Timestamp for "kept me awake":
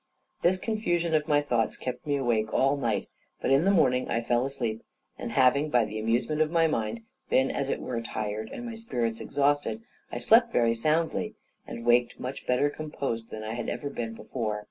1.77-2.51